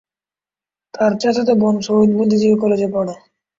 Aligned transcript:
তার 0.93 1.11
চাচাতো 1.21 1.53
বোন 1.55 1.75
শহীদ 1.87 2.11
বুদ্ধিজীবী 2.17 2.55
কলেজে 2.61 2.87
পড়ে। 2.93 3.13